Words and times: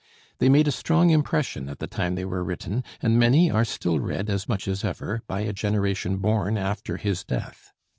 They 0.39 0.49
made 0.49 0.67
a 0.67 0.71
strong 0.71 1.11
impression 1.11 1.69
at 1.69 1.77
the 1.77 1.85
time 1.85 2.15
they 2.15 2.25
were 2.25 2.43
written, 2.43 2.83
and 3.03 3.19
many 3.19 3.51
are 3.51 3.63
still 3.63 3.99
read 3.99 4.31
as 4.31 4.49
much 4.49 4.67
as 4.67 4.83
ever, 4.83 5.21
by 5.27 5.41
a 5.41 5.53
generation 5.53 6.17
born 6.17 6.57
after 6.57 6.97
his 6.97 7.23
death. 7.23 7.71